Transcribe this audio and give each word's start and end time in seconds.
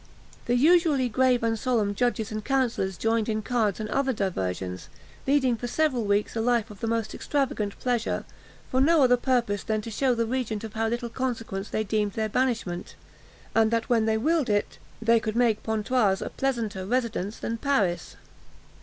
The 0.47 0.55
usually 0.55 1.09
grave 1.09 1.43
and 1.43 1.59
solemn 1.59 1.93
judges 1.93 2.31
and 2.31 2.43
councillors 2.43 2.97
joined 2.97 3.29
in 3.29 3.43
cards 3.43 3.79
and 3.79 3.87
other 3.89 4.13
diversions, 4.13 4.89
leading 5.27 5.55
for 5.55 5.67
several 5.67 6.05
weeks 6.05 6.35
a 6.35 6.41
life 6.41 6.71
of 6.71 6.79
the 6.79 6.87
most 6.87 7.13
extravagant 7.13 7.77
pleasure, 7.77 8.25
for 8.71 8.81
no 8.81 9.03
other 9.03 9.15
purpose 9.15 9.61
than 9.61 9.79
to 9.81 9.91
shew 9.91 10.15
the 10.15 10.25
regent 10.25 10.63
of 10.63 10.73
how 10.73 10.87
little 10.87 11.07
consequence 11.07 11.69
they 11.69 11.83
deemed 11.83 12.13
their 12.13 12.29
banishment, 12.29 12.95
and 13.53 13.69
that, 13.69 13.89
when 13.89 14.05
they 14.05 14.17
willed 14.17 14.49
it, 14.49 14.79
they 14.99 15.19
could 15.19 15.35
make 15.35 15.61
Pontoise 15.61 16.21
a 16.23 16.31
pleasanter 16.31 16.83
residence 16.83 17.37
than 17.37 17.59
Paris. 17.59 18.15